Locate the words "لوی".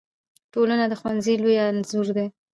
1.41-1.55